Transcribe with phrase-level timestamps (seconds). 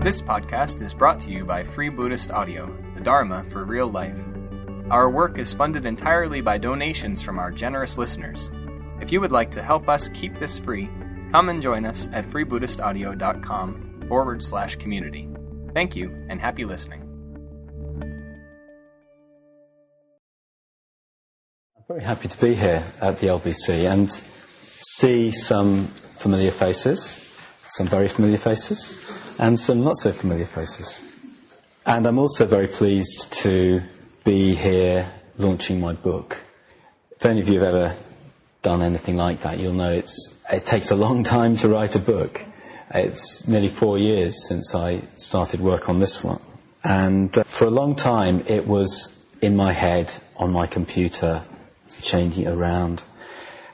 [0.00, 4.16] This podcast is brought to you by Free Buddhist Audio, the Dharma for real life.
[4.90, 8.48] Our work is funded entirely by donations from our generous listeners.
[9.00, 10.88] If you would like to help us keep this free,
[11.32, 15.28] come and join us at freebuddhistaudio.com forward slash community.
[15.74, 17.02] Thank you and happy listening.
[21.76, 27.28] I'm very happy to be here at the LBC and see some familiar faces,
[27.66, 31.00] some very familiar faces, and some not so familiar faces.
[31.86, 33.82] And I'm also very pleased to
[34.24, 36.36] be here launching my book.
[37.12, 37.96] If any of you have ever
[38.62, 42.00] done anything like that, you'll know it's, it takes a long time to write a
[42.00, 42.44] book.
[42.92, 46.40] It's nearly four years since I started work on this one.
[46.84, 51.44] And uh, for a long time, it was in my head, on my computer,
[52.02, 53.04] changing it around.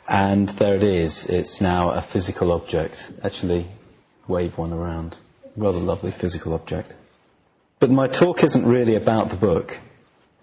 [0.08, 1.26] And there it is.
[1.26, 3.10] It's now a physical object.
[3.22, 3.66] Actually,
[4.28, 5.18] wave one around
[5.56, 6.94] rather lovely physical object.
[7.80, 9.78] But my talk isn't really about the book.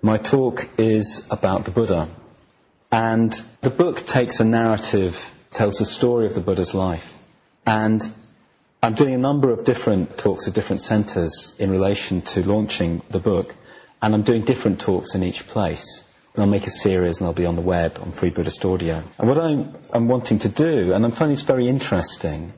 [0.01, 2.09] My talk is about the Buddha.
[2.91, 3.31] And
[3.61, 7.17] the book takes a narrative, tells a story of the Buddha's life.
[7.65, 8.11] And
[8.83, 13.19] I'm doing a number of different talks at different centres in relation to launching the
[13.19, 13.55] book.
[14.01, 16.03] And I'm doing different talks in each place.
[16.33, 19.03] And I'll make a series and they'll be on the web on Free Buddhist Audio.
[19.19, 22.53] And what I'm, I'm wanting to do, and I'm finding this very interesting,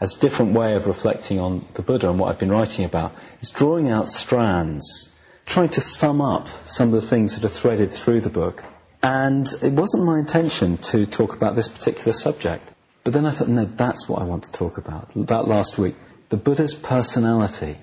[0.00, 3.14] as a different way of reflecting on the Buddha and what I've been writing about,
[3.40, 5.12] is drawing out strands,
[5.46, 8.64] trying to sum up some of the things that are threaded through the book.
[9.02, 12.68] And it wasn't my intention to talk about this particular subject.
[13.04, 15.14] But then I thought, no, that's what I want to talk about.
[15.14, 15.94] About last week,
[16.28, 17.76] the Buddha's personality.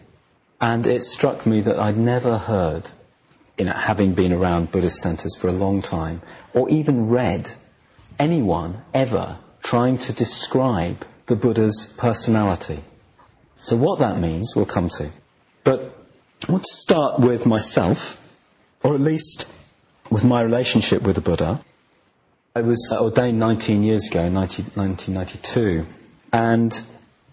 [0.59, 2.89] And it struck me that I'd never heard,
[3.57, 6.21] you know, having been around Buddhist centers for a long time,
[6.53, 7.51] or even read
[8.19, 12.83] anyone ever trying to describe the Buddha's personality.
[13.57, 15.09] So, what that means, we'll come to.
[15.63, 15.95] But
[16.47, 18.19] I want to start with myself,
[18.83, 19.47] or at least
[20.09, 21.63] with my relationship with the Buddha.
[22.55, 25.85] I was ordained 19 years ago, in 1992,
[26.31, 26.83] and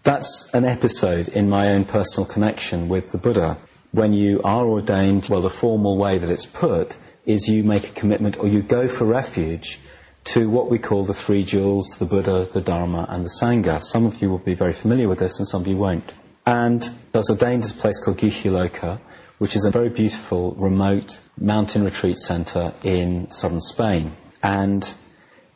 [0.03, 3.59] that's an episode in my own personal connection with the Buddha.
[3.93, 7.93] When you are ordained, well, the formal way that it's put is you make a
[7.93, 9.79] commitment or you go for refuge
[10.25, 13.81] to what we call the three jewels the Buddha, the Dharma, and the Sangha.
[13.81, 16.13] Some of you will be very familiar with this, and some of you won't.
[16.47, 19.01] And I was ordained at a place called Guhyaloka
[19.41, 24.15] which is a very beautiful, remote mountain retreat centre in southern Spain.
[24.43, 24.93] And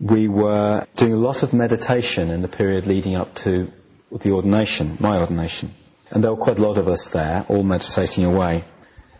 [0.01, 3.71] we were doing a lot of meditation in the period leading up to
[4.11, 5.71] the ordination, my ordination.
[6.11, 8.65] And there were quite a lot of us there, all meditating away.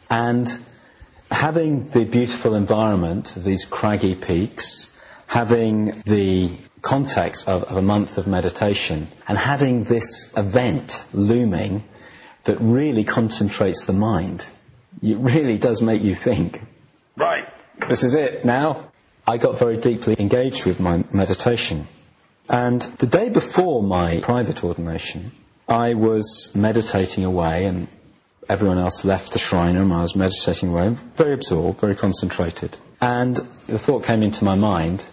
[0.09, 0.49] And
[1.31, 4.94] having the beautiful environment of these craggy peaks,
[5.27, 6.51] having the
[6.83, 11.83] context of, of, a month of meditation and having this event looming
[12.45, 14.47] that really concentrates the mind.
[15.03, 16.61] It really does make you think,
[17.17, 17.49] right,
[17.89, 18.91] this is it now.
[19.27, 21.89] I got very deeply engaged with my meditation.
[22.49, 25.33] And the day before my private ordination,
[25.67, 27.89] I was meditating away and
[28.51, 29.93] everyone else left the shrine room.
[29.93, 32.77] I was meditating away, very absorbed, very concentrated.
[33.01, 33.37] And
[33.67, 35.05] the thought came into my mind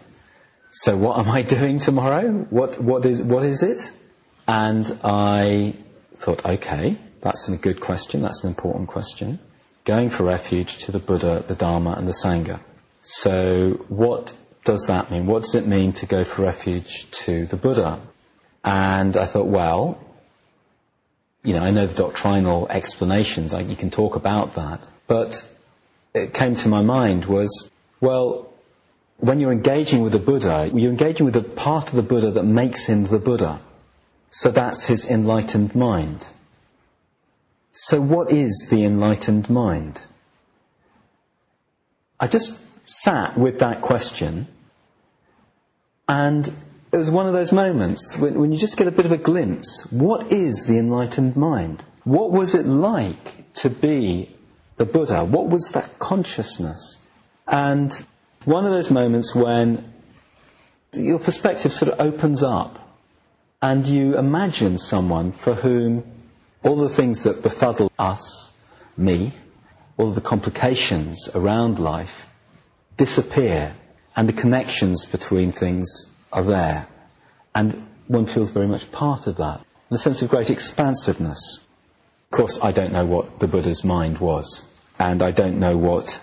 [0.72, 2.30] so what am I doing tomorrow?
[2.50, 3.92] What, what, is, what is it?
[4.48, 5.76] And I
[6.16, 9.40] thought, okay, that's a good question, that's an important question.
[9.84, 12.60] Going for refuge to the Buddha, the Dharma, and the Sangha.
[13.02, 15.26] So, what does that mean?
[15.26, 18.00] What does it mean to go for refuge to the Buddha?
[18.64, 20.00] And I thought, well,
[21.44, 25.48] you know, I know the doctrinal explanations, you can talk about that, but
[26.14, 28.51] it came to my mind was, well,
[29.22, 32.44] when you're engaging with the Buddha, you're engaging with the part of the Buddha that
[32.44, 33.62] makes him the Buddha.
[34.32, 36.28] So that's his enlightened mind.
[37.72, 40.02] So, what is the enlightened mind?
[42.20, 42.60] I just
[42.90, 44.48] sat with that question,
[46.10, 46.48] and
[46.92, 49.18] it was one of those moments when, when, you just get a bit of a
[49.18, 49.88] glimpse.
[49.92, 51.86] What is the enlightened mind?
[52.04, 54.36] What was it like to be
[54.78, 55.24] the Buddha?
[55.24, 57.08] What was that consciousness?
[57.48, 58.06] And
[58.46, 59.92] one of those moments when
[60.94, 62.98] your perspective sort of opens up
[63.62, 66.04] and you imagine someone for whom
[66.64, 68.58] all the things that befuddle us,
[68.98, 69.34] me,
[69.98, 72.26] all the complications around life
[72.98, 73.76] disappear
[74.16, 76.88] and the connections between things are there.
[77.54, 79.62] And one feels very much part of that.
[79.92, 81.60] A sense of great expansiveness.
[82.26, 84.66] Of course, I don't know what the Buddha's mind was,
[84.98, 86.22] and I don't know what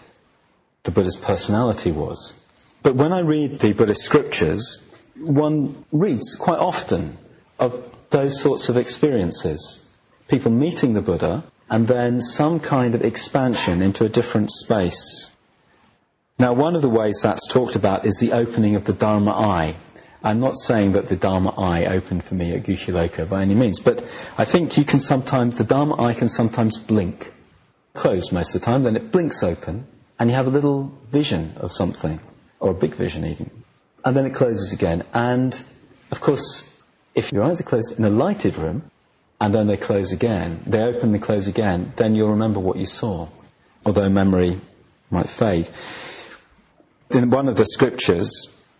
[0.88, 2.32] the Buddha's personality was.
[2.82, 4.82] But when I read the Buddhist scriptures,
[5.20, 7.18] one reads quite often
[7.58, 9.84] of those sorts of experiences.
[10.28, 15.34] people meeting the Buddha and then some kind of expansion into a different space.
[16.38, 19.74] Now, one of the ways that's talked about is the opening of the Dharma eye.
[20.22, 23.80] I'm not saying that the Dharma eye opened for me at Guhyaloka by any means,
[23.80, 24.04] but
[24.36, 27.32] I think you can sometimes, the Dharma eye can sometimes blink.
[27.94, 29.86] Closed most of the time, then it blinks open,
[30.18, 32.20] and you have a little vision of something,
[32.60, 33.50] or a big vision even.
[34.04, 35.04] And then it closes again.
[35.14, 35.54] And,
[36.10, 36.82] of course,
[37.14, 38.90] if your eyes are closed in a lighted room,
[39.40, 42.86] and then they close again, they open, they close again, then you'll remember what you
[42.86, 43.28] saw,
[43.86, 44.60] although memory
[45.10, 45.68] might fade.
[47.10, 48.30] In one of the scriptures,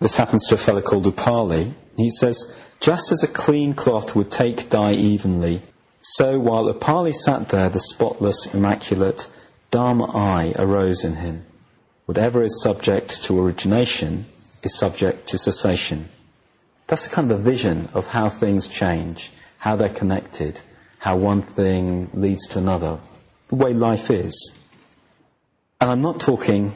[0.00, 4.31] this happens to a fellow called Upali, he says, Just as a clean cloth would
[4.31, 5.62] take dye evenly,
[6.00, 9.29] so while Upali sat there, the spotless, immaculate
[9.70, 11.44] Dharma eye arose in him.
[12.06, 14.25] Whatever is subject to origination
[14.62, 16.09] is subject to cessation.
[16.87, 20.61] That's a kind of a vision of how things change how they're connected,
[20.99, 22.99] how one thing leads to another,
[23.49, 24.53] the way life is.
[25.81, 26.73] And I'm not talking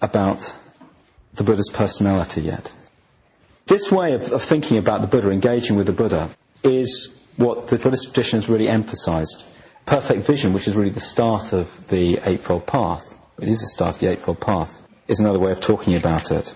[0.00, 0.56] about
[1.34, 2.72] the Buddha's personality yet.
[3.66, 6.30] This way of, of thinking about the Buddha, engaging with the Buddha,
[6.62, 9.44] is what the Buddhist tradition has really emphasized.
[9.86, 13.96] Perfect vision, which is really the start of the Eightfold Path, it is the start
[13.96, 16.54] of the Eightfold Path, is another way of talking about it.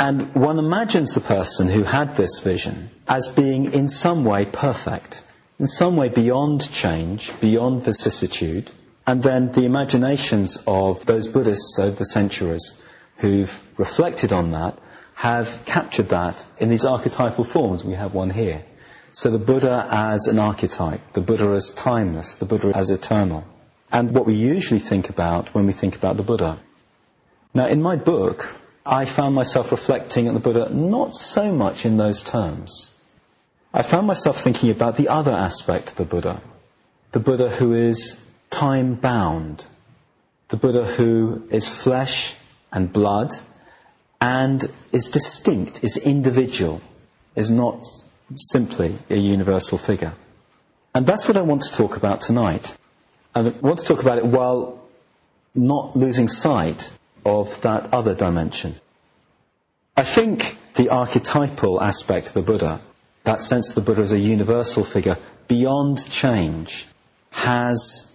[0.00, 5.24] And one imagines the person who had this vision as being in some way perfect,
[5.58, 8.70] in some way beyond change, beyond vicissitude.
[9.06, 12.80] And then the imaginations of those Buddhists over the centuries
[13.16, 14.78] who've reflected on that
[15.14, 17.84] have captured that in these archetypal forms.
[17.84, 18.62] We have one here.
[19.18, 23.44] So the Buddha as an archetype, the Buddha as timeless, the Buddha as eternal.
[23.90, 26.60] And what we usually think about when we think about the Buddha.
[27.52, 28.54] Now, in my book,
[28.86, 32.94] I found myself reflecting on the Buddha not so much in those terms.
[33.74, 36.40] I found myself thinking about the other aspect of the Buddha.
[37.10, 38.20] The Buddha who is
[38.50, 39.66] time bound.
[40.50, 42.36] The Buddha who is flesh
[42.72, 43.34] and blood
[44.20, 46.80] and is distinct, is individual,
[47.34, 47.82] is not
[48.36, 50.14] simply a universal figure.
[50.94, 52.76] And that's what I want to talk about tonight.
[53.34, 54.80] And I want to talk about it while
[55.54, 56.92] not losing sight
[57.24, 58.74] of that other dimension.
[59.96, 62.80] I think the archetypal aspect of the Buddha,
[63.24, 66.86] that sense of the Buddha as a universal figure beyond change,
[67.32, 68.06] has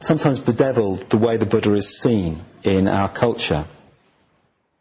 [0.00, 3.64] sometimes bedeviled the way the Buddha is seen in our culture.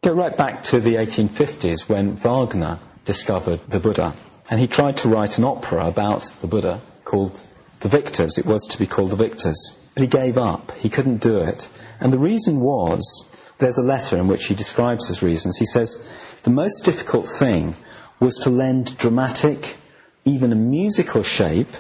[0.02, 4.14] Go right back to the 1850s when Wagner discovered the Buddha,
[4.52, 7.42] and he tried to write an opera about the Buddha called
[7.80, 8.38] The Victors.
[8.38, 9.78] It was to be called The Victors.
[9.96, 10.74] But he gave up.
[10.74, 11.70] He couldn't do it.
[12.02, 13.02] And the reason was
[13.60, 15.58] there's a letter in which he describes his reasons.
[15.58, 16.06] He says,
[16.44, 17.78] The most difficult thing
[18.20, 19.78] was to lend dramatic,
[20.26, 21.78] even a musical shape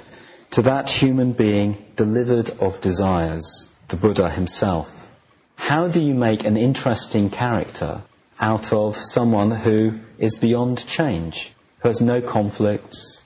[0.51, 5.11] to that human being delivered of desires, the Buddha himself.
[5.57, 8.03] How do you make an interesting character
[8.39, 13.21] out of someone who is beyond change, who has no conflicts?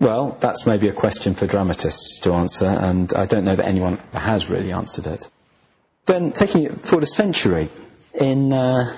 [0.00, 3.98] Well, that's maybe a question for dramatists to answer, and I don't know that anyone
[4.12, 5.30] has really answered it.
[6.06, 7.68] Then, taking it forward a century,
[8.20, 8.96] in a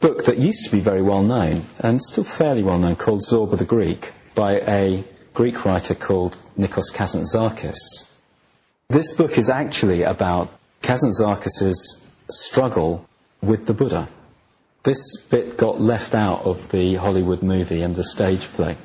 [0.00, 3.56] book that used to be very well known, and still fairly well known, called Zorba
[3.56, 8.08] the Greek, by a Greek writer called Nikos Kazantzakis.
[8.88, 10.50] This book is actually about
[10.82, 13.08] Kazantzakis' struggle
[13.40, 14.08] with the Buddha.
[14.84, 18.76] This bit got left out of the Hollywood movie and the stage play.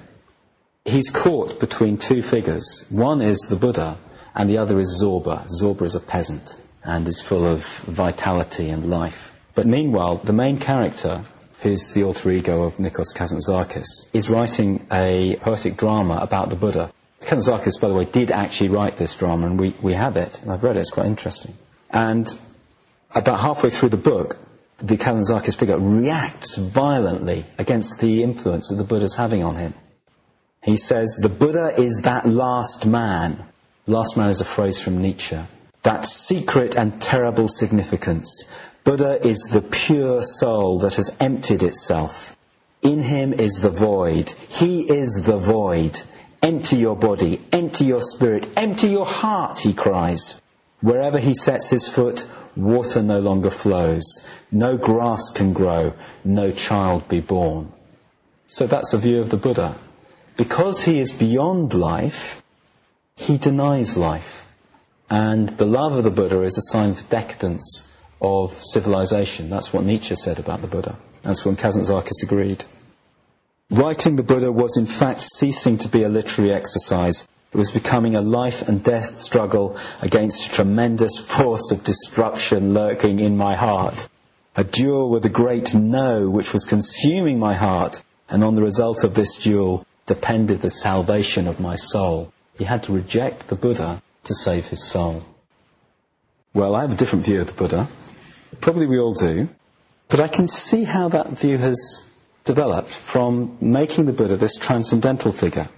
[0.86, 2.86] He's caught between two figures.
[2.92, 3.98] One is the Buddha,
[4.36, 5.48] and the other is Zorba.
[5.60, 9.36] Zorba is a peasant and is full of vitality and life.
[9.56, 11.25] But meanwhile, the main character,
[11.63, 16.92] who's the alter ego of Nikos Kazantzakis, is writing a poetic drama about the Buddha.
[17.22, 20.42] Kazantzakis, by the way, did actually write this drama, and we, we have it.
[20.48, 21.56] I've read it, it's quite interesting.
[21.89, 22.27] And
[23.16, 24.38] about halfway through the book,
[24.79, 29.74] the Kazantzakis figure reacts violently against the influence that the Buddha's having on him.
[30.63, 33.46] He says, The Buddha is that last man.
[33.86, 35.39] Last man is a phrase from Nietzsche
[35.88, 38.43] that secret and terrible significance.
[38.84, 42.36] Buddha is the pure soul that has emptied itself.
[42.81, 44.31] In him is the void.
[44.50, 46.01] He is the void.
[46.41, 50.41] Empty your body, empty your spirit, empty your heart, he cries.
[50.81, 52.27] Wherever he sets his foot,
[52.58, 54.26] water no longer flows.
[54.52, 55.94] No grass can grow,
[56.26, 57.72] no child be born.
[58.48, 59.76] So that's a view of the Buddha.
[60.36, 62.44] Because he is beyond life,
[63.16, 64.46] he denies life.
[65.10, 67.88] And the love of the Buddha is a sign of decadence
[68.22, 69.50] of civilization.
[69.50, 70.96] That's what Nietzsche said about the Buddha.
[71.24, 72.66] That's when Kazantzakis agreed.
[73.70, 77.28] Writing the Buddha was in fact ceasing to be a literary exercise.
[77.54, 83.20] It was becoming a life and death struggle against a tremendous force of destruction lurking
[83.20, 84.10] in my heart.
[84.56, 89.04] A duel with the great no which was consuming my heart, and on the result
[89.04, 92.34] of this duel depended the salvation of my soul.
[92.58, 95.24] He had to reject the Buddha to save his soul.
[96.54, 97.88] Well, I have a different view of the Buddha.
[98.62, 99.50] Probably we all do.
[100.10, 102.04] But I can see how that view has
[102.46, 105.70] developed from making the Buddha this transcendental figure.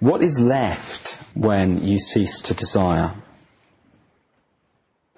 [0.00, 3.14] What is left when you cease to desire?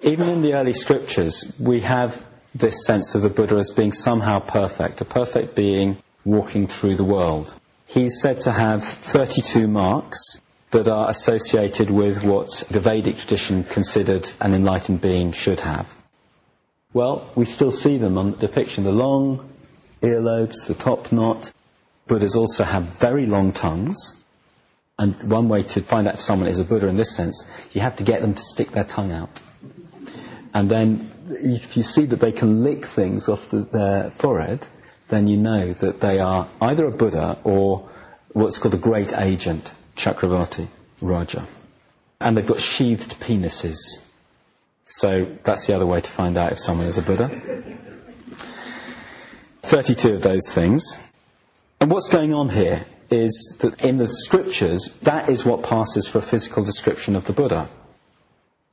[0.01, 4.39] Even in the early scriptures, we have this sense of the Buddha as being somehow
[4.39, 7.55] perfect, a perfect being walking through the world.
[7.85, 14.29] He's said to have 32 marks that are associated with what the Vedic tradition considered
[14.39, 15.95] an enlightened being should have.
[16.91, 18.83] Well, we still see them on the depiction.
[18.83, 19.47] The long
[20.01, 21.51] earlobes, the top knot.
[22.07, 24.20] Buddhas also have very long tongues.
[25.01, 27.81] And one way to find out if someone is a Buddha in this sense, you
[27.81, 29.41] have to get them to stick their tongue out.
[30.53, 34.67] And then if you see that they can lick things off the, their forehead,
[35.09, 37.89] then you know that they are either a Buddha or
[38.33, 40.67] what's called a great agent, Chakravarti,
[41.01, 41.47] Raja.
[42.19, 44.05] And they've got sheathed penises.
[44.85, 47.29] So that's the other way to find out if someone is a Buddha.
[49.63, 50.95] 32 of those things.
[51.79, 56.19] And what's going on here is that in the scriptures, that is what passes for
[56.19, 57.69] a physical description of the Buddha.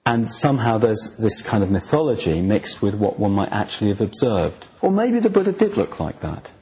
[0.07, 4.67] And somehow there's this kind of mythology mixed with what one might actually have observed.
[4.81, 6.53] Or maybe the Buddha did look like that.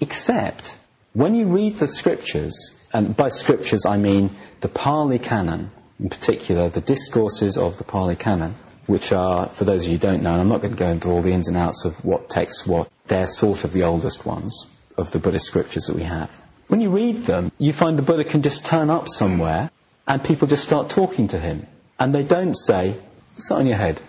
[0.00, 0.78] Except,
[1.12, 6.68] when you read the scriptures, and by scriptures I mean the Pali Canon, in particular
[6.68, 8.54] the discourses of the Pali Canon,
[8.86, 10.88] which are, for those of you who don't know, and I'm not going to go
[10.88, 14.24] into all the ins and outs of what texts what, they're sort of the oldest
[14.24, 16.40] ones of the Buddhist scriptures that we have.
[16.68, 19.70] When you read them, you find the Buddha can just turn up somewhere
[20.06, 21.66] and people just start talking to him.
[21.98, 22.96] And they don't say,
[23.34, 24.00] What's that on your head?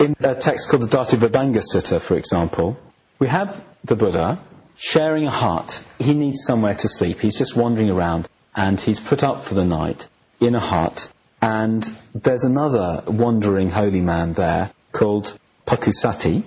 [0.00, 2.78] In a text called the Dhatuvibhanga Sutta, for example,
[3.18, 4.40] we have the Buddha
[4.76, 5.84] sharing a hut.
[5.98, 7.20] He needs somewhere to sleep.
[7.20, 10.08] He's just wandering around and he's put up for the night
[10.40, 11.12] in a hut.
[11.40, 11.82] And
[12.14, 16.42] there's another wandering holy man there called Pukkusati.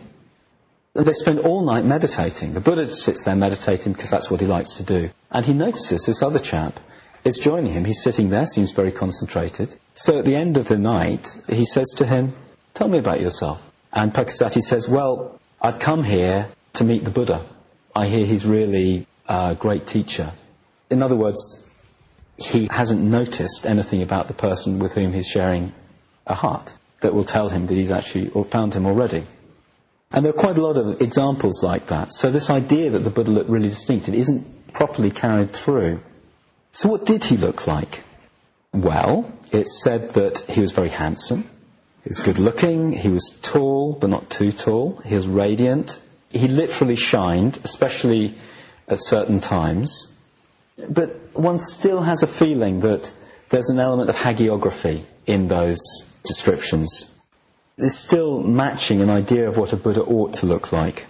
[0.99, 2.53] They spend all night meditating.
[2.53, 5.09] The Buddha sits there meditating because that's what he likes to do.
[5.31, 6.77] And he notices this other chap
[7.23, 7.85] is joining him.
[7.85, 9.75] He's sitting there, seems very concentrated.
[9.93, 12.35] So at the end of the night, he says to him,
[12.73, 13.71] Tell me about yourself.
[13.93, 17.45] And Pukkusati says, Well, I've come here to meet the Buddha.
[17.95, 20.33] I hear he's really a great teacher.
[20.89, 21.65] In other words,
[22.37, 25.73] he hasn't noticed anything about the person with whom he's sharing
[26.27, 29.25] a heart that will tell him that he's actually found him already.
[30.11, 32.11] And there are quite a lot of examples like that.
[32.13, 35.99] So this idea that the Buddha looked really distinct, it isn't properly carried through.
[36.71, 38.03] So what did he look like?
[38.73, 41.43] Well, it's said that he was very handsome,
[42.03, 46.47] he was good looking, he was tall, but not too tall, he was radiant, he
[46.47, 48.35] literally shined, especially
[48.87, 50.15] at certain times.
[50.89, 53.11] But one still has a feeling that
[53.49, 55.79] there's an element of hagiography in those
[56.23, 57.13] descriptions.
[57.79, 61.05] It's still matching an idea of what a Buddha ought to look like.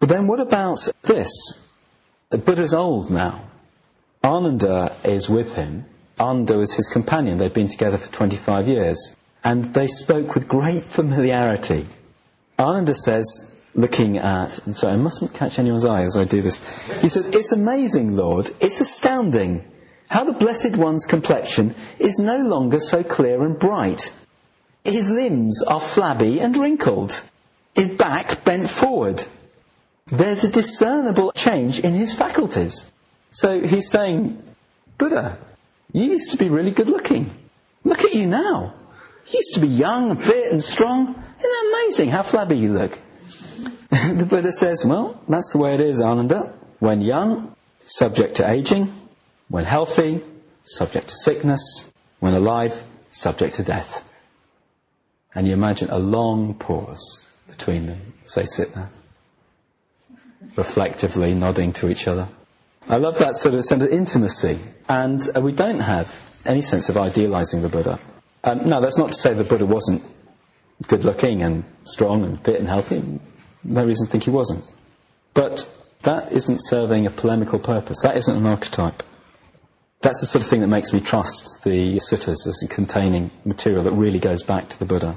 [0.00, 1.30] But then what about this?
[2.30, 3.44] The Buddha's old now.
[4.24, 5.84] Ananda is with him.
[6.18, 7.38] Ananda is his companion.
[7.38, 9.16] They've been together for 25 years.
[9.44, 11.86] And they spoke with great familiarity.
[12.58, 16.60] Ananda says, looking at, so I mustn't catch anyone's eye as I do this.
[17.00, 19.64] He says, It's amazing, Lord, it's astounding
[20.08, 24.14] how the Blessed One's complexion is no longer so clear and bright.
[24.84, 27.22] His limbs are flabby and wrinkled,
[27.74, 29.24] his back bent forward.
[30.06, 32.90] There's a discernible change in his faculties.
[33.30, 34.42] So he's saying,
[34.98, 35.38] Buddha,
[35.92, 37.34] you used to be really good looking.
[37.84, 38.74] Look at you now.
[39.28, 41.08] You used to be young and fit and strong.
[41.08, 42.98] Isn't that amazing how flabby you look?
[43.90, 46.52] the Buddha says, well, that's the way it is, Ananda.
[46.80, 48.92] When young, subject to aging.
[49.48, 50.22] When healthy,
[50.64, 51.90] subject to sickness.
[52.18, 54.08] When alive, subject to death.
[55.34, 58.90] And you imagine a long pause between them as they sit there,
[60.56, 62.28] reflectively nodding to each other.
[62.88, 64.58] I love that sort of sense of intimacy.
[64.88, 67.98] And uh, we don't have any sense of idealizing the Buddha.
[68.44, 70.02] Um, no, that's not to say the Buddha wasn't
[70.88, 73.20] good looking and strong and fit and healthy
[73.64, 74.68] no reason to think he wasn't.
[75.34, 75.70] But
[76.02, 77.98] that isn't serving a polemical purpose.
[78.02, 79.02] That isn't an archetype.
[80.02, 83.92] That's the sort of thing that makes me trust the suttas as containing material that
[83.92, 85.16] really goes back to the Buddha.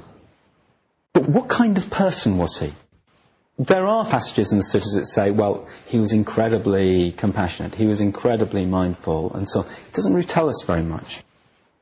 [1.12, 2.72] But what kind of person was he?
[3.58, 8.00] There are passages in the suttas that say, well, he was incredibly compassionate, he was
[8.00, 9.66] incredibly mindful, and so on.
[9.88, 11.24] It doesn't really tell us very much.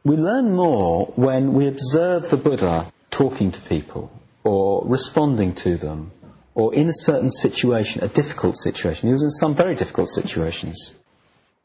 [0.03, 4.11] We learn more when we observe the Buddha talking to people,
[4.45, 6.13] or responding to them,
[6.55, 9.09] or in a certain situation, a difficult situation.
[9.09, 10.95] He was in some very difficult situations.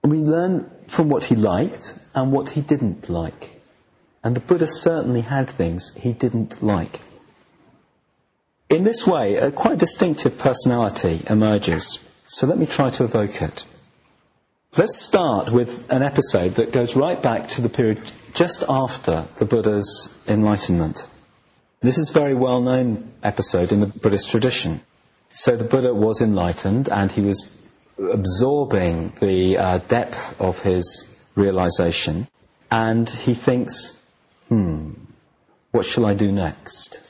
[0.10, 3.62] We learn from what he liked and what he didn't like.
[4.24, 7.02] And the Buddha certainly had things he didn't like.
[8.70, 12.00] In this way, a quite distinctive personality emerges.
[12.28, 13.66] So let me try to evoke it.
[14.78, 18.00] Let's start with an episode that goes right back to the period
[18.34, 21.08] just after the Buddha's enlightenment.
[21.82, 24.82] This is a very well known episode in the Buddhist tradition.
[25.30, 27.50] So the Buddha was enlightened and he was
[28.00, 32.28] absorbing the uh, depth of his realization
[32.72, 34.02] and he thinks,
[34.48, 34.92] hmm,
[35.72, 37.10] what shall I do next?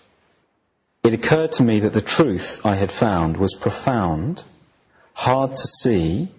[1.03, 4.43] It occurred to me that the truth I had found was profound,
[5.13, 6.29] hard to see,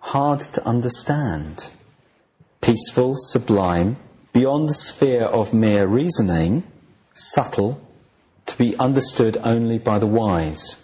[0.00, 1.70] hard to understand,
[2.60, 3.96] peaceful, sublime,
[4.32, 6.62] beyond the sphere of mere reasoning,
[7.12, 7.86] subtle,
[8.46, 10.82] to be understood only by the wise.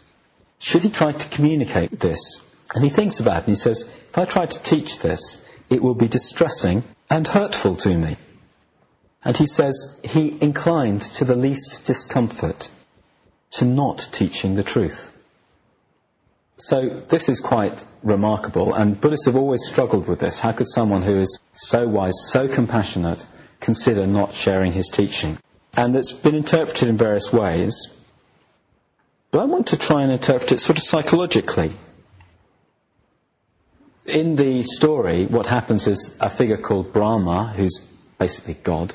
[0.58, 2.42] Should he try to communicate this?
[2.75, 5.82] And he thinks about it and he says, if I try to teach this, it
[5.82, 8.16] will be distressing and hurtful to me.
[9.25, 12.70] And he says he inclined to the least discomfort
[13.52, 15.16] to not teaching the truth.
[16.58, 20.40] So this is quite remarkable, and Buddhists have always struggled with this.
[20.40, 23.26] How could someone who is so wise, so compassionate,
[23.61, 25.38] consider not sharing his teaching?
[25.76, 27.92] And it's been interpreted in various ways.
[29.30, 31.73] But I want to try and interpret it sort of psychologically.
[34.08, 37.82] In the story, what happens is a figure called Brahma, who's
[38.18, 38.94] basically God,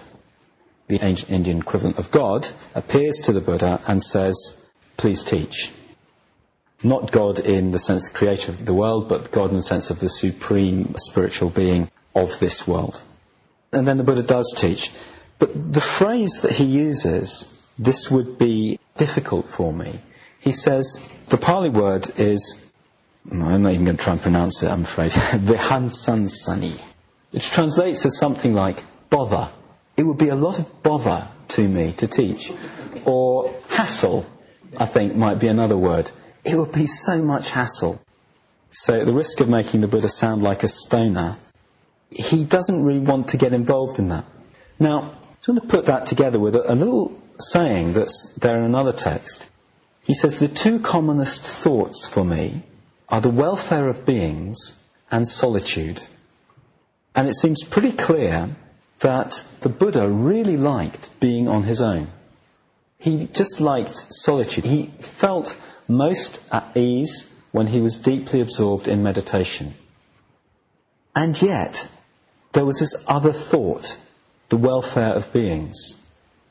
[0.88, 4.58] the ancient Indian equivalent of God, appears to the Buddha and says,
[4.98, 5.72] Please teach.
[6.84, 9.90] Not God in the sense of creator of the world, but God in the sense
[9.90, 13.04] of the supreme spiritual being of this world.
[13.72, 14.92] And then the Buddha does teach.
[15.40, 20.00] But the phrase that he uses, this would be difficult for me.
[20.40, 22.71] He says, the Pali word is,
[23.30, 26.80] I'm not even going to try and pronounce it, I'm afraid, vihansansani,
[27.32, 29.50] which translates as something like bother
[29.98, 32.52] it would be a lot of bother to me to teach.
[33.06, 34.26] Or hassle,
[34.78, 36.12] I think, might be another word.
[36.44, 38.02] It would be so much hassle.
[38.72, 41.36] So, at the risk of making the Buddha sound like a stoner,
[42.10, 44.26] he doesn't really want to get involved in that.
[44.80, 48.64] Now, I want to put that together with a, a little saying that's there in
[48.64, 49.50] another text.
[50.04, 52.64] He says, The two commonest thoughts for me
[53.12, 56.04] are the welfare of beings and solitude.
[57.14, 58.56] And it seems pretty clear
[59.00, 62.08] that the Buddha really liked being on his own.
[62.98, 64.64] He just liked solitude.
[64.64, 69.74] He felt most at ease when he was deeply absorbed in meditation.
[71.14, 71.90] And yet,
[72.54, 73.98] there was this other thought,
[74.48, 76.00] the welfare of beings.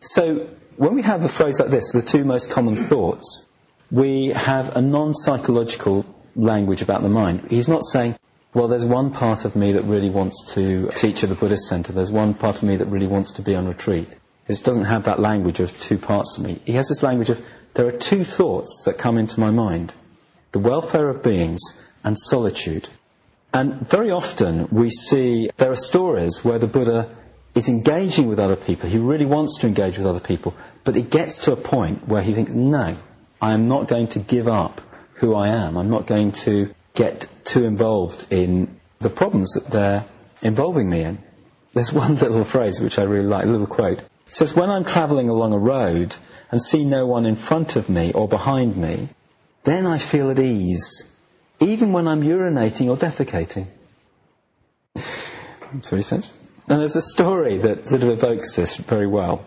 [0.00, 3.46] So, when we have a phrase like this, the two most common thoughts,
[3.90, 6.04] we have a non psychological
[6.42, 7.46] language about the mind.
[7.50, 8.16] He's not saying,
[8.52, 11.92] well, there's one part of me that really wants to teach at the Buddhist center.
[11.92, 14.08] There's one part of me that really wants to be on retreat.
[14.46, 16.60] This doesn't have that language of two parts of me.
[16.64, 19.94] He has this language of there are two thoughts that come into my mind
[20.52, 21.60] the welfare of beings
[22.02, 22.88] and solitude.
[23.54, 27.08] And very often we see there are stories where the Buddha
[27.54, 28.88] is engaging with other people.
[28.88, 32.22] He really wants to engage with other people, but it gets to a point where
[32.22, 32.96] he thinks, no,
[33.40, 34.80] I am not going to give up
[35.20, 35.76] who I am.
[35.76, 40.06] I'm not going to get too involved in the problems that they're
[40.42, 41.18] involving me in.
[41.74, 44.00] There's one little phrase which I really like, a little quote.
[44.00, 46.16] It says, When I'm travelling along a road
[46.50, 49.08] and see no one in front of me or behind me,
[49.64, 51.06] then I feel at ease,
[51.60, 53.66] even when I'm urinating or defecating.
[54.94, 56.32] That's what he says.
[56.66, 59.44] And there's a story that sort of evokes this very well.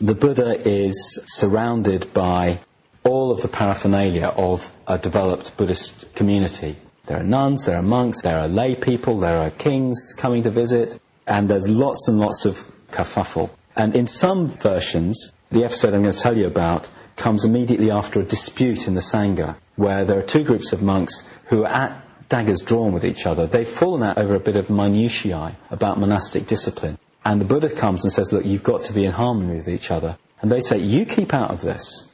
[0.00, 2.60] The Buddha is surrounded by
[3.04, 6.76] all of the paraphernalia of a developed Buddhist community.
[7.06, 10.50] There are nuns, there are monks, there are lay people, there are kings coming to
[10.50, 12.58] visit, and there's lots and lots of
[12.90, 13.50] kerfuffle.
[13.76, 18.20] And in some versions, the episode I'm going to tell you about comes immediately after
[18.20, 22.28] a dispute in the Sangha, where there are two groups of monks who are at
[22.28, 23.46] daggers drawn with each other.
[23.46, 26.98] They've fallen out over a bit of minutiae about monastic discipline.
[27.24, 29.90] And the Buddha comes and says, Look, you've got to be in harmony with each
[29.90, 30.16] other.
[30.40, 32.09] And they say, You keep out of this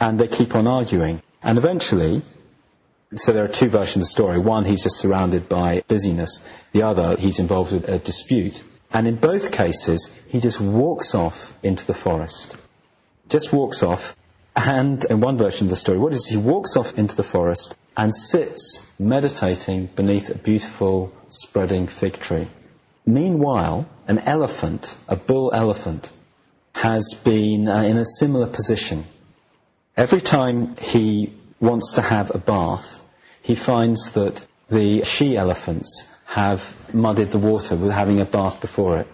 [0.00, 1.22] and they keep on arguing.
[1.42, 2.22] And eventually,
[3.16, 4.38] so there are two versions of the story.
[4.38, 6.46] One, he's just surrounded by busyness.
[6.72, 8.62] The other, he's involved with a dispute.
[8.92, 12.56] And in both cases, he just walks off into the forest.
[13.28, 14.16] Just walks off,
[14.56, 17.76] And in one version of the story, what is he walks off into the forest
[17.96, 22.48] and sits meditating beneath a beautiful spreading fig tree.
[23.06, 26.10] Meanwhile, an elephant, a bull elephant,
[26.74, 29.04] has been uh, in a similar position.
[29.98, 33.04] Every time he wants to have a bath,
[33.42, 38.98] he finds that the she elephants have muddied the water with having a bath before
[38.98, 39.08] it.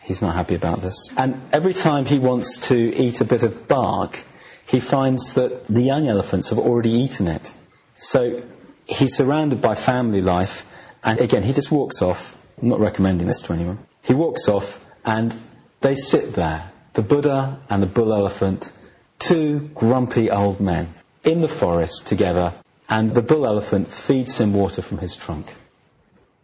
[0.00, 1.08] He's not happy about this.
[1.16, 4.20] And every time he wants to eat a bit of bark,
[4.64, 7.52] he finds that the young elephants have already eaten it.
[7.96, 8.40] So
[8.86, 10.64] he's surrounded by family life,
[11.02, 12.36] and again, he just walks off.
[12.62, 13.80] I'm not recommending this to anyone.
[14.04, 15.34] He walks off, and
[15.80, 18.72] they sit there the Buddha and the bull elephant,
[19.18, 22.54] two grumpy old men, in the forest together,
[22.88, 25.54] and the bull elephant feeds him water from his trunk.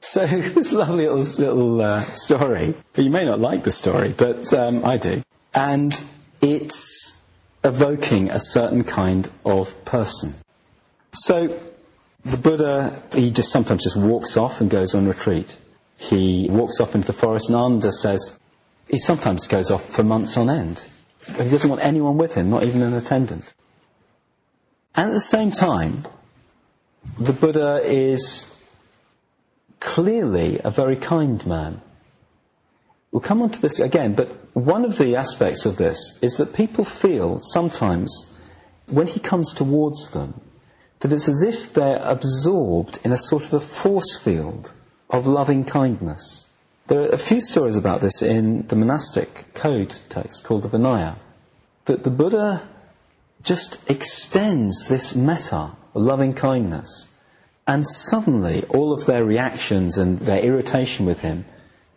[0.01, 4.85] So, this lovely little, little uh, story, you may not like the story, but um,
[4.85, 5.23] I do.
[5.55, 5.95] And
[6.43, 7.25] it's
[7.65, 10.35] evoking a certain kind of person.
[11.15, 11.59] So
[12.25, 15.59] the Buddha, he just sometimes just walks off and goes on retreat.
[15.97, 18.39] He walks off into the forest, and Ananda says
[18.89, 20.83] he sometimes goes off for months on end.
[21.27, 23.55] He doesn't want anyone with him, not even an attendant.
[24.95, 26.05] And at the same time,
[27.19, 28.55] the Buddha is
[29.81, 31.81] clearly a very kind man.
[33.11, 36.55] We'll come on to this again, but one of the aspects of this is that
[36.55, 38.31] people feel sometimes
[38.87, 40.41] when he comes towards them
[41.01, 44.73] that it's as if they're absorbed in a sort of a force field
[45.11, 46.49] of loving kindness.
[46.87, 51.17] There are a few stories about this in the monastic code text called the Vinaya,
[51.87, 52.69] that the Buddha
[53.43, 57.09] just extends this metta, loving kindness,
[57.67, 61.47] and suddenly all of their reactions and their irritation with him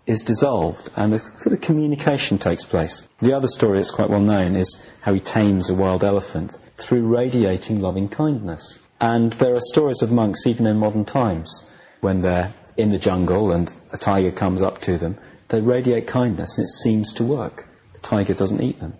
[0.06, 3.10] is dissolved and a sort of communication takes place.
[3.19, 7.06] The other story that's quite well known is how he tames a wild elephant through
[7.08, 8.80] radiating loving kindness.
[9.02, 11.69] And there are stories of monks, even in modern times,
[12.00, 15.18] when they're in the jungle and a tiger comes up to them,
[15.50, 17.68] they radiate kindness and it seems to work.
[17.94, 18.94] The tiger doesn't eat them.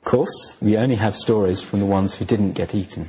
[0.00, 3.08] Of course, we only have stories from the ones who didn't get eaten.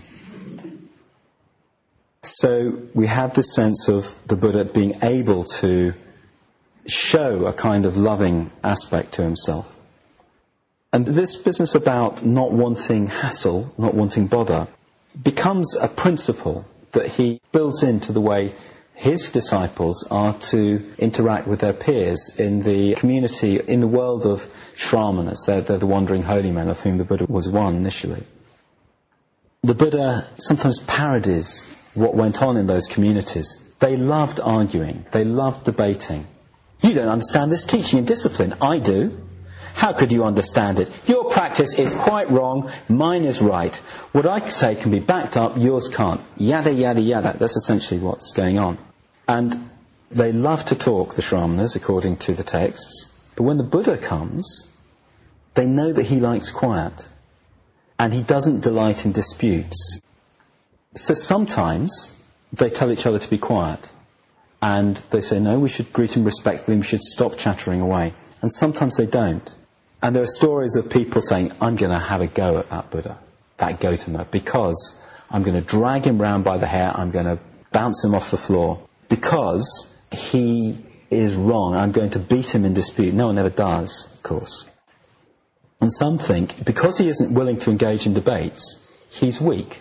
[2.21, 5.93] So we have this sense of the Buddha being able to
[6.85, 9.79] show a kind of loving aspect to himself.
[10.91, 14.67] And this business about not wanting hassle, not wanting bother,
[15.21, 18.53] becomes a principle that he builds into the way
[19.03, 24.47] his disciples are to interact with their peers in the community, in the world of
[24.77, 25.45] Shramanas.
[25.45, 28.23] They're, they're the wandering holy men of whom the Buddha was one initially.
[29.61, 33.61] The Buddha sometimes parodies what went on in those communities.
[33.79, 36.25] They loved arguing, they loved debating,
[36.79, 38.55] you don't understand this teaching and discipline.
[38.61, 39.19] I do.
[39.73, 40.89] How could you understand it?
[41.07, 43.75] Your practice is quite wrong, mine is right.
[44.13, 46.21] What I say can be backed up, yours can't.
[46.37, 47.35] Yada, yada, yada.
[47.37, 48.77] That's essentially what's going on.
[49.27, 49.69] And
[50.11, 53.11] they love to talk, the Shramanas, according to the texts.
[53.35, 54.69] But when the Buddha comes,
[55.55, 57.09] they know that he likes quiet.
[57.97, 59.99] And he doesn't delight in disputes.
[60.95, 62.19] So sometimes
[62.51, 63.91] they tell each other to be quiet
[64.61, 68.13] and they say, no, we should greet him respectfully, we should stop chattering away.
[68.41, 69.55] And sometimes they don't.
[70.01, 72.89] And there are stories of people saying, I'm going to have a go at that
[72.89, 73.17] Buddha,
[73.57, 77.39] that Gotama, because I'm going to drag him round by the hair, I'm going to
[77.71, 80.77] bounce him off the floor, because he
[81.09, 83.13] is wrong, I'm going to beat him in dispute.
[83.13, 84.69] No one ever does, of course.
[85.81, 89.79] And some think, because he isn't willing to engage in debates, he's weak.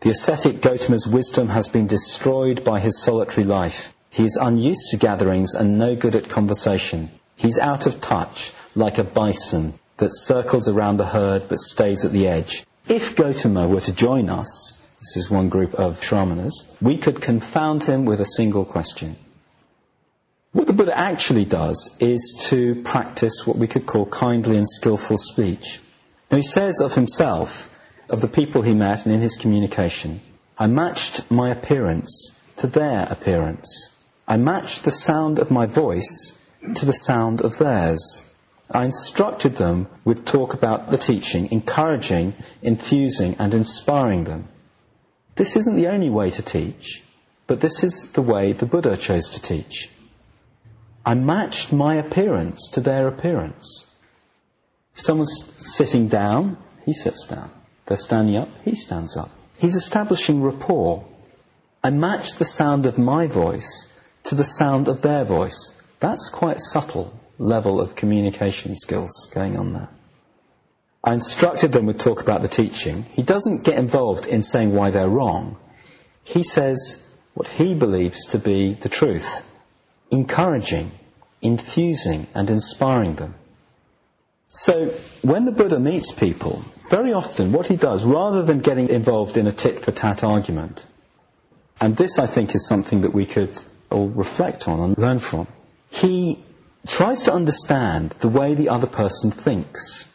[0.00, 3.94] The ascetic Gotama's wisdom has been destroyed by his solitary life.
[4.10, 7.10] He is unused to gatherings and no good at conversation.
[7.36, 12.12] He's out of touch, like a bison that circles around the herd but stays at
[12.12, 12.64] the edge.
[12.88, 17.82] If Gotama were to join us, this is one group of Shramanas, we could confound
[17.84, 19.16] him with a single question.
[20.52, 25.18] What the Buddha actually does is to practice what we could call kindly and skillful
[25.18, 25.80] speech.
[26.30, 27.68] Now he says of himself,
[28.10, 30.20] of the people he met and in his communication,
[30.56, 33.96] I matched my appearance to their appearance.
[34.28, 36.38] I matched the sound of my voice
[36.76, 38.24] to the sound of theirs.
[38.70, 44.46] I instructed them with talk about the teaching, encouraging, enthusing, and inspiring them.
[45.42, 47.02] This isn't the only way to teach,
[47.48, 49.90] but this is the way the Buddha chose to teach.
[51.04, 53.92] I matched my appearance to their appearance.
[54.94, 57.50] If someone's sitting down, he sits down.
[57.86, 59.30] They're standing up, he stands up.
[59.58, 61.04] He's establishing rapport.
[61.82, 65.74] I match the sound of my voice to the sound of their voice.
[65.98, 69.88] That's quite subtle level of communication skills going on there.
[71.04, 73.06] I instructed them with talk about the teaching.
[73.12, 75.56] He doesn't get involved in saying why they're wrong.
[76.22, 79.44] He says what he believes to be the truth,
[80.12, 80.92] encouraging,
[81.40, 83.34] infusing, and inspiring them.
[84.46, 84.88] So,
[85.22, 89.46] when the Buddha meets people, very often what he does, rather than getting involved in
[89.46, 90.84] a tit for tat argument,
[91.80, 93.60] and this I think is something that we could
[93.90, 95.48] all reflect on and learn from,
[95.90, 96.38] he
[96.86, 100.06] tries to understand the way the other person thinks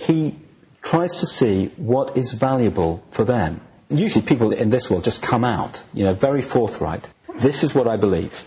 [0.00, 0.34] he
[0.80, 3.60] tries to see what is valuable for them.
[3.90, 7.10] Usually people in this world just come out, you know, very forthright.
[7.36, 8.46] This is what I believe.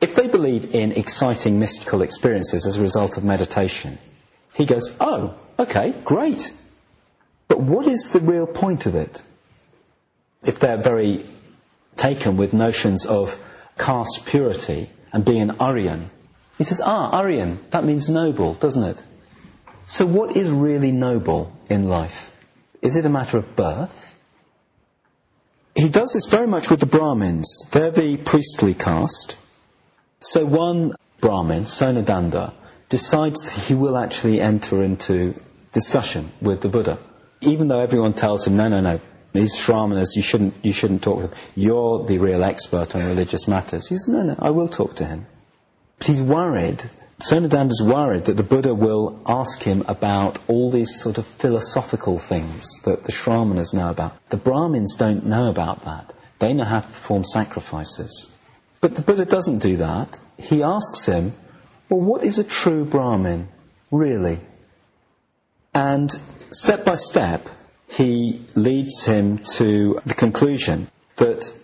[0.00, 3.98] If they believe in exciting mystical experiences as a result of meditation,
[4.54, 6.54] he goes, oh, okay, great.
[7.48, 9.20] But what is the real point of it?
[10.42, 11.26] If they're very
[11.96, 13.38] taken with notions of
[13.76, 16.10] caste purity and being an Aryan,
[16.56, 19.02] he says, ah, Aryan, that means noble, doesn't it?
[19.86, 22.34] So, what is really noble in life?
[22.80, 24.18] Is it a matter of birth?
[25.74, 27.66] He does this very much with the Brahmins.
[27.70, 29.36] They're the priestly caste.
[30.20, 32.52] So, one Brahmin, Sonadanda,
[32.88, 35.34] decides he will actually enter into
[35.72, 36.98] discussion with the Buddha.
[37.40, 39.00] Even though everyone tells him, no, no, no,
[39.32, 41.38] these Shramana's, you shouldn't, you shouldn't talk to them.
[41.56, 43.88] You're the real expert on religious matters.
[43.88, 45.26] He says, no, no, I will talk to him.
[45.98, 46.84] But he's worried
[47.20, 52.18] Sonadanda is worried that the Buddha will ask him about all these sort of philosophical
[52.18, 54.16] things that the Shramanas know about.
[54.30, 56.12] The Brahmins don't know about that.
[56.40, 58.30] They know how to perform sacrifices.
[58.80, 60.18] But the Buddha doesn't do that.
[60.38, 61.32] He asks him,
[61.88, 63.48] well, what is a true Brahmin,
[63.90, 64.40] really?
[65.74, 66.10] And
[66.50, 67.48] step by step,
[67.88, 71.54] he leads him to the conclusion that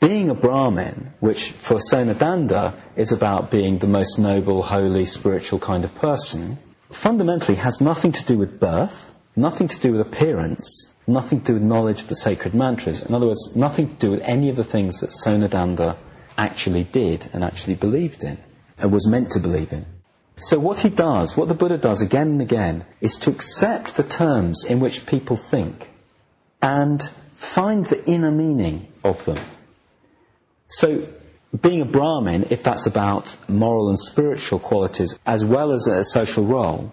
[0.00, 5.84] being a Brahmin, which for Sonadanda is about being the most noble, holy, spiritual kind
[5.84, 6.58] of person,
[6.90, 11.52] fundamentally has nothing to do with birth, nothing to do with appearance, nothing to do
[11.54, 13.02] with knowledge of the sacred mantras.
[13.02, 15.96] In other words, nothing to do with any of the things that Sonadanda
[16.36, 18.38] actually did and actually believed in,
[18.78, 19.86] and was meant to believe in.
[20.36, 24.02] So, what he does, what the Buddha does again and again, is to accept the
[24.02, 25.88] terms in which people think
[26.60, 27.02] and
[27.34, 29.38] find the inner meaning of them.
[30.68, 31.06] So,
[31.60, 36.44] being a Brahmin, if that's about moral and spiritual qualities as well as a social
[36.44, 36.92] role,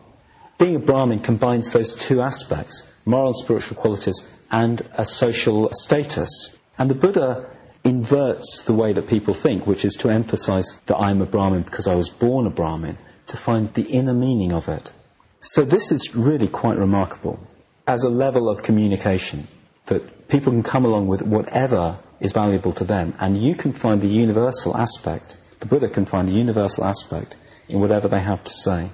[0.58, 6.58] being a Brahmin combines those two aspects moral and spiritual qualities and a social status.
[6.78, 7.50] And the Buddha
[7.84, 11.88] inverts the way that people think, which is to emphasize that I'm a Brahmin because
[11.88, 14.94] I was born a Brahmin, to find the inner meaning of it.
[15.40, 17.40] So, this is really quite remarkable
[17.88, 19.48] as a level of communication
[19.88, 23.14] that people can come along with whatever is valuable to them.
[23.20, 27.36] And you can find the universal aspect, the Buddha can find the universal aspect
[27.70, 28.90] in whatever they have to say.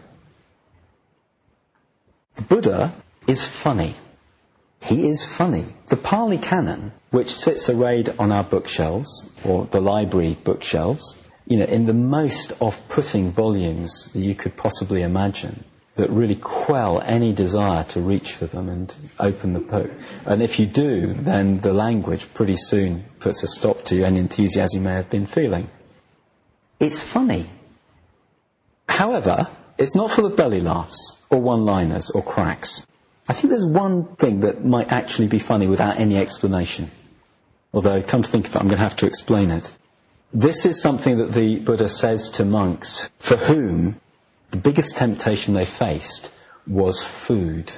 [2.36, 2.94] The Buddha
[3.28, 3.96] is funny.
[4.82, 5.66] He is funny.
[5.88, 11.66] The Pali Canon, which sits arrayed on our bookshelves, or the library bookshelves, you know,
[11.66, 15.64] in the most off-putting volumes that you could possibly imagine,
[16.00, 19.92] that really quell any desire to reach for them and open the book.
[20.26, 24.80] And if you do, then the language pretty soon puts a stop to any enthusiasm
[24.80, 25.70] you may have been feeling.
[26.80, 27.50] It's funny.
[28.88, 32.88] However, it's not full of belly laughs or one liners or cracks.
[33.28, 36.90] I think there's one thing that might actually be funny without any explanation.
[37.74, 39.76] Although, come to think of it, I'm going to have to explain it.
[40.34, 44.00] This is something that the Buddha says to monks for whom
[44.52, 46.32] the biggest temptation they faced
[46.66, 47.74] was food.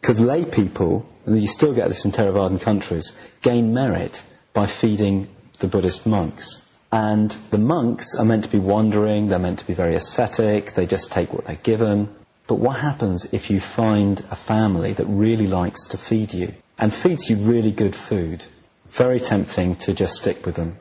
[0.00, 5.28] Because lay people, and you still get this in Theravadan countries, gain merit by feeding
[5.58, 6.62] the Buddhist monks.
[6.92, 10.86] And the monks are meant to be wandering, they're meant to be very ascetic, they
[10.86, 12.08] just take what they're given.
[12.46, 16.94] But what happens if you find a family that really likes to feed you and
[16.94, 18.44] feeds you really good food?
[18.88, 20.76] Very tempting to just stick with them.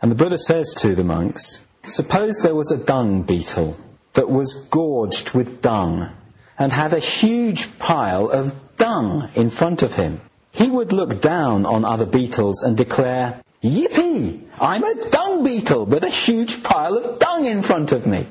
[0.00, 3.76] And the Buddha says to the monks, suppose there was a dung beetle
[4.14, 6.10] that was gorged with dung
[6.58, 10.20] and had a huge pile of dung in front of him.
[10.52, 14.42] He would look down on other beetles and declare, Yippee!
[14.60, 18.26] I'm a dung beetle with a huge pile of dung in front of me.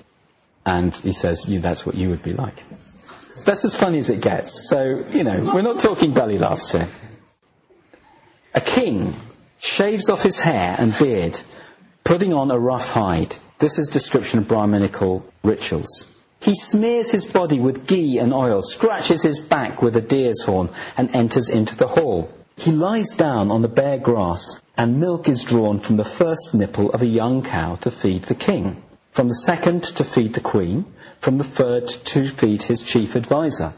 [0.66, 2.64] And he says, that's what you would be like.
[3.46, 4.70] That's as funny as it gets.
[4.70, 6.88] So, you know, we're not talking belly laughs here.
[8.54, 9.16] A king
[9.58, 11.40] shaves off his hair and beard,
[12.04, 16.10] putting on a rough hide this is description of Brahminical rituals.
[16.42, 20.70] He smears his body with ghee and oil, scratches his back with a deer's horn,
[20.98, 22.30] and enters into the hall.
[22.58, 26.92] He lies down on the bare grass, and milk is drawn from the first nipple
[26.92, 30.86] of a young cow to feed the king, from the second to feed the queen,
[31.22, 33.72] from the third to feed his chief adviser.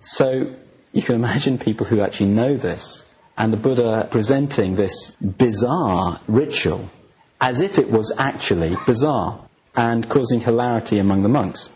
[0.00, 0.54] So
[0.94, 3.04] You can imagine people who actually know this,
[3.36, 6.88] and the Buddha presenting this bizarre ritual
[7.44, 9.38] as if it was actually bizarre
[9.76, 11.70] and causing hilarity among the monks.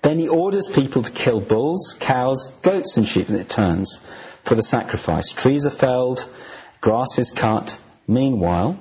[0.00, 4.00] Then he orders people to kill bulls, cows, goats, and sheep, and it turns,
[4.44, 5.30] for the sacrifice.
[5.30, 6.26] Trees are felled,
[6.80, 7.78] grass is cut.
[8.08, 8.78] Meanwhile,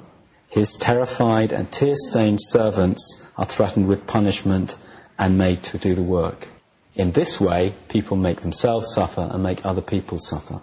[0.48, 4.78] his terrified and tear stained servants are threatened with punishment
[5.20, 6.48] and made to do the work.
[6.96, 10.62] In this way, people make themselves suffer and make other people suffer.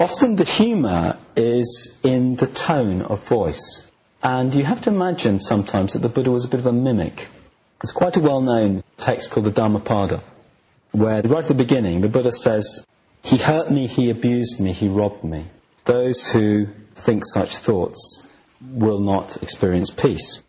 [0.00, 3.92] Often the humour is in the tone of voice.
[4.22, 7.28] And you have to imagine sometimes that the Buddha was a bit of a mimic.
[7.80, 10.22] There's quite a well known text called the Dhammapada,
[10.92, 12.86] where right at the beginning the Buddha says,
[13.22, 15.48] He hurt me, he abused me, he robbed me.
[15.84, 18.26] Those who think such thoughts
[18.72, 20.42] will not experience peace.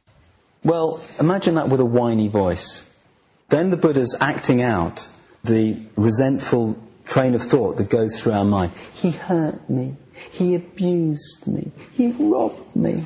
[0.63, 2.89] Well, imagine that with a whiny voice.
[3.49, 5.09] Then the Buddha's acting out
[5.43, 6.81] the resentful
[7.11, 8.71] train of thought that goes through our mind.
[8.93, 9.97] He hurt me.
[10.31, 11.71] He abused me.
[11.93, 13.03] He robbed me.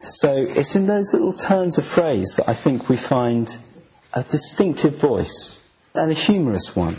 [0.00, 3.54] So it's in those little turns of phrase that I think we find
[4.14, 5.62] a distinctive voice
[5.94, 6.96] and a humorous one.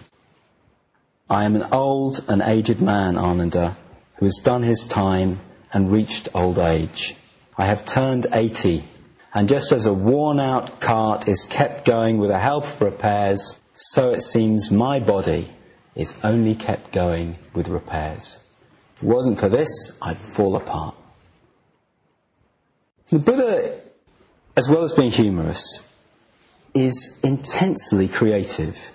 [1.30, 3.76] I am an old and aged man, Ananda,
[4.18, 5.40] who has done his time
[5.74, 7.16] and reached old age.
[7.58, 8.84] I have turned 80,
[9.34, 13.60] and just as a worn out cart is kept going with the help of repairs,
[13.74, 15.50] so it seems my body
[15.98, 18.44] is only kept going with repairs.
[18.96, 20.96] If it wasn't for this, I'd fall apart.
[23.08, 23.74] The Buddha,
[24.56, 25.92] as well as being humorous,
[26.76, 28.92] is intensely creative.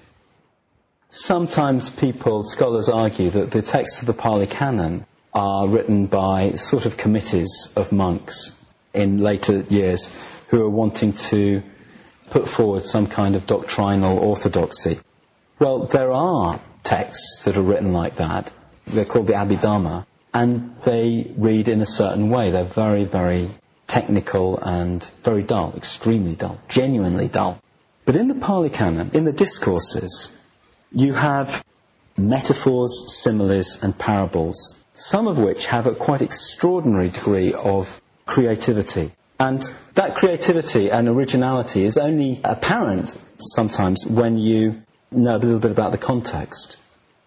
[1.10, 6.86] Sometimes people, scholars argue that the texts of the Pali Canon are written by sort
[6.86, 8.56] of committees of monks
[8.94, 10.14] in later years
[10.48, 11.62] who are wanting to
[12.30, 15.00] put forward some kind of doctrinal orthodoxy.
[15.58, 18.52] Well, there are texts that are written like that.
[18.86, 22.50] They're called the Abhidharma, and they read in a certain way.
[22.50, 23.50] They're very, very
[23.86, 27.60] technical and very dull, extremely dull, genuinely dull.
[28.04, 30.32] But in the Pali Canon, in the discourses,
[30.90, 31.64] you have
[32.16, 39.12] metaphors, similes, and parables some of which have a quite extraordinary degree of creativity.
[39.40, 39.62] And
[39.94, 44.82] that creativity and originality is only apparent sometimes when you
[45.14, 46.76] know a little bit about the context.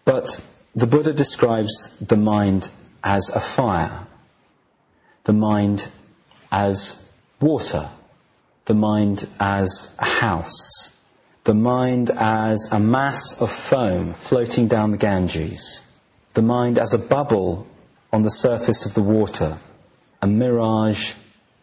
[0.04, 0.44] But
[0.76, 2.70] the Buddha describes the mind
[3.04, 4.08] as a fire,
[5.24, 5.90] the mind
[6.52, 7.04] as
[7.40, 7.90] water,
[8.66, 10.96] the mind as a house,
[11.44, 15.84] the mind as a mass of foam floating down the Ganges
[16.36, 17.66] the mind as a bubble
[18.12, 19.58] on the surface of the water,
[20.22, 21.14] a mirage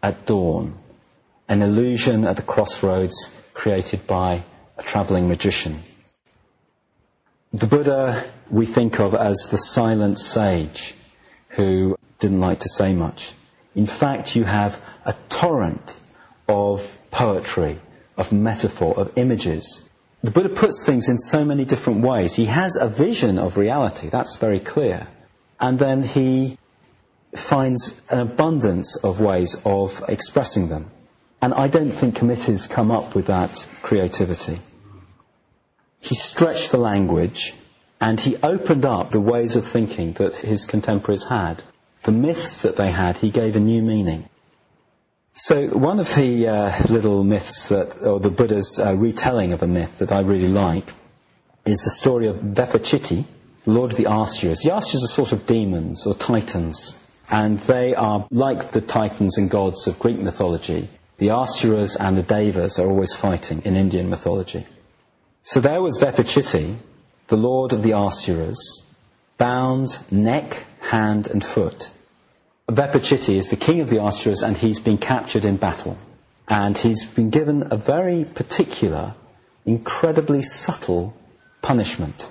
[0.03, 0.75] at dawn,
[1.47, 4.43] an illusion at the crossroads created by
[4.79, 5.79] a travelling magician.
[7.53, 10.95] The Buddha we think of as the silent sage
[11.51, 13.33] who didn't like to say much.
[13.75, 15.99] In fact, you have a torrent
[16.49, 17.79] of poetry,
[18.17, 19.89] of metaphor, of images
[20.23, 22.37] the Buddha puts things in so many different ways.
[22.37, 25.09] He has a vision of reality, that's very clear.
[25.59, 26.59] And then he
[27.35, 30.91] finds an abundance of ways of expressing them.
[31.41, 34.61] And I don't think committees come up with that creativity.
[36.03, 37.55] He stretched the language
[38.01, 41.63] and he opened up the ways of thinking that his contemporaries had.
[42.03, 44.29] The myths that they had, he gave a new meaning.
[45.33, 49.69] So, one of the uh, little myths that, or the Buddha's uh, retelling of a
[49.69, 50.93] myth that I really like,
[51.65, 53.25] is the story of Vepachitti,
[53.65, 54.63] lord of the Asuras.
[54.63, 56.99] The Asuras are sort of demons or titans,
[57.31, 60.89] and they are like the titans and gods of Greek mythology.
[61.19, 64.67] The Asuras and the Devas are always fighting in Indian mythology.
[65.43, 66.77] So there was Vepachitti,
[67.29, 68.83] the lord of the Asuras,
[69.39, 71.91] bound neck, hand, and foot
[72.69, 75.99] Vepachitti is the king of the Asuras and he's been captured in battle.
[76.49, 79.15] And he's been given a very particular,
[79.67, 81.15] incredibly subtle
[81.61, 82.31] punishment.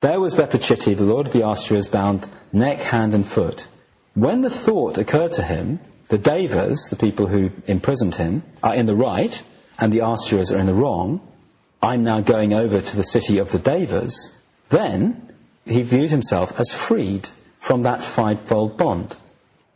[0.00, 3.68] There was Vepachitti, the lord of the Asuras, bound neck, hand, and foot.
[4.14, 8.86] When the thought occurred to him, the Devas, the people who imprisoned him, are in
[8.86, 9.42] the right,
[9.78, 11.20] and the Asuras are in the wrong,
[11.82, 14.32] I'm now going over to the city of the Devas,
[14.68, 15.34] then
[15.66, 17.28] he viewed himself as freed
[17.58, 19.16] from that fivefold bond.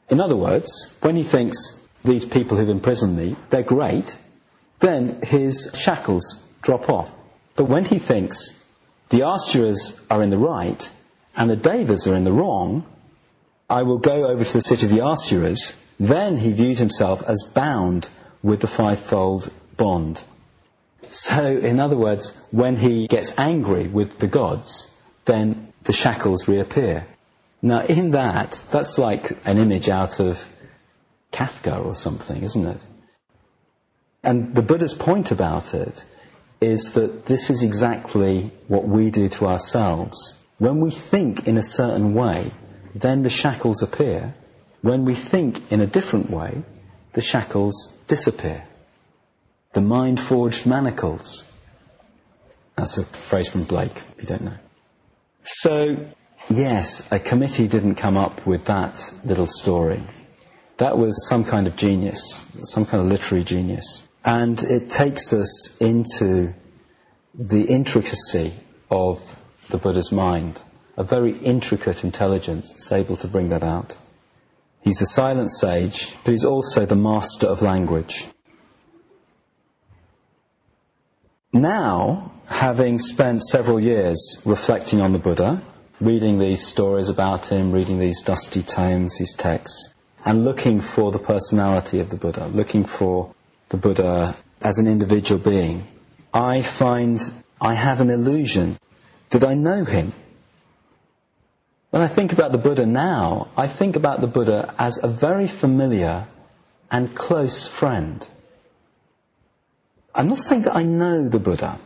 [0.09, 4.19] In other words, when he thinks these people who've imprisoned me, they're great,
[4.79, 7.11] then his shackles drop off.
[7.57, 8.51] But when he thinks
[9.09, 10.89] the Asuras are in the right
[11.35, 12.87] and the Devas are in the wrong,
[13.69, 17.43] I will go over to the city of the Asuras, then he viewed himself as
[17.53, 18.11] bound
[18.45, 20.23] with the fivefold bond.
[21.11, 27.07] So, in other words, when he gets angry with the gods, then the shackles reappear.
[27.63, 30.53] Now, in that, that's like an image out of
[31.33, 32.81] Kafka or something, isn't it?
[34.23, 36.05] And the Buddha's point about it
[36.61, 40.39] is that this is exactly what we do to ourselves.
[40.59, 42.53] When we think in a certain way,
[42.95, 44.35] then the shackles appear.
[44.81, 46.63] When we think in a different way,
[47.13, 48.67] the shackles disappear.
[49.77, 51.45] The mind forged manacles.
[52.77, 54.57] That's a phrase from Blake, if you don't know.
[55.43, 55.99] So,
[56.49, 60.03] yes, a committee didn't come up with that little story.
[60.79, 64.09] That was some kind of genius, some kind of literary genius.
[64.25, 66.55] And it takes us into
[67.35, 68.55] the intricacy
[68.91, 70.63] of the Buddha's mind,
[70.97, 73.99] a very intricate intelligence that's able to bring that out.
[74.81, 78.25] He's a silent sage, but he's also the master of language.
[81.61, 85.63] Now, having spent several years reflecting on the Buddha,
[86.03, 89.95] reading these stories about him, reading these dusty tomes, these texts,
[90.27, 93.35] and looking for the personality of the Buddha, looking for
[93.71, 95.87] the Buddha as an individual being,
[96.35, 97.19] I find
[97.59, 98.77] I have an illusion
[99.31, 100.13] that I know him.
[101.89, 105.47] When I think about the Buddha now, I think about the Buddha as a very
[105.47, 106.27] familiar
[106.91, 108.29] and close friend.
[110.17, 111.79] I'm not saying that I know the Buddha.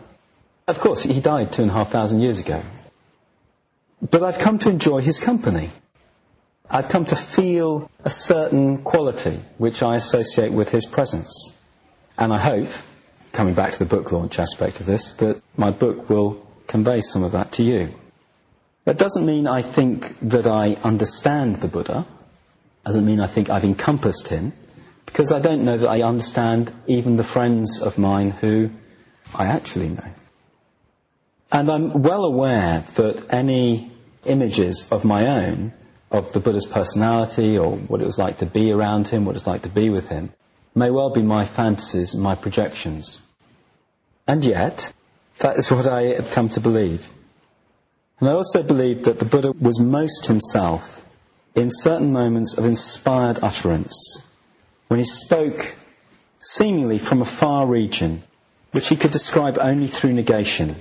[0.68, 2.62] Of course, he died two and a half thousand years ago.
[4.01, 5.72] But I've come to enjoy his company.
[6.70, 11.53] I've come to feel a certain quality which I associate with his presence.
[12.16, 12.68] And I hope,
[13.33, 17.24] coming back to the book launch aspect of this, that my book will convey some
[17.24, 17.93] of that to you.
[18.85, 22.07] That doesn't mean I think that I understand the Buddha,
[22.85, 24.53] doesn't mean I think I've encompassed him,
[25.11, 28.71] because I don't know that I understand even the friends of mine who
[29.35, 30.13] I actually know.
[31.51, 33.91] And I'm well aware that any
[34.25, 35.73] images of my own
[36.13, 39.49] of the Buddha's personality or what it was like to be around him, what it's
[39.49, 40.33] like to be with him,
[40.77, 43.21] may well be my fantasies my projections.
[44.29, 44.93] And yet,
[45.41, 47.11] that is what I have come to believe.
[48.21, 51.05] And I also believe that the Buddha was most himself
[51.57, 54.25] in certain moments of inspired utterance
[54.91, 55.76] when he spoke
[56.41, 58.24] seemingly from a far region,
[58.72, 60.74] which he could describe only through negation,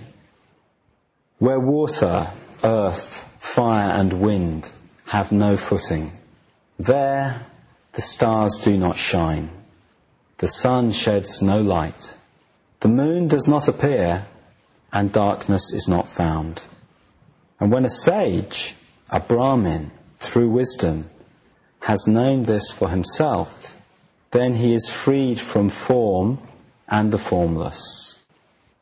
[1.38, 2.28] where water,
[2.64, 4.72] earth, fire, and wind
[5.06, 6.12] have no footing.
[6.80, 7.46] There
[7.94, 9.52] the stars do not shine,
[10.40, 12.16] the sun sheds no light,
[12.80, 14.26] the moon does not appear,
[14.92, 16.64] and darkness is not found.
[17.60, 18.76] And when a sage,
[19.12, 21.12] a Brahmin, through wisdom,
[21.82, 23.76] has known this for himself,
[24.32, 26.40] then he is freed from form
[26.88, 28.20] and the formless,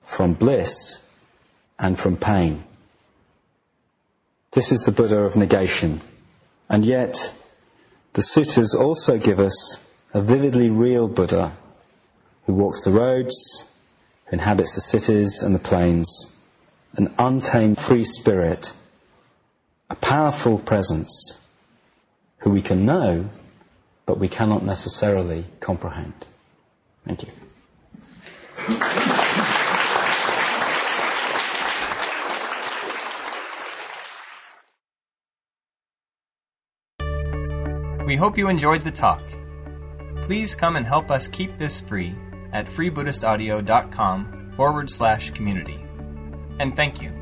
[0.04, 1.06] from bliss
[1.80, 2.64] and from pain.
[4.52, 6.02] This is the Buddha of negation.
[6.70, 7.36] And yet,
[8.14, 9.82] the suttas also give us
[10.14, 11.54] a vividly real Buddha
[12.46, 13.68] who walks the roads,
[14.26, 16.32] who inhabits the cities and the plains,
[16.94, 18.74] an untamed free spirit,
[19.90, 21.40] a powerful presence
[22.40, 23.30] who we can know
[24.08, 26.26] but we cannot necessarily comprehend.
[27.06, 27.30] Thank you.
[38.08, 39.22] We hope you enjoyed the talk.
[40.22, 42.16] Please come and help us keep this free
[42.54, 45.84] at freebuddhistaudio.com forward slash community.
[46.60, 47.17] And thank you.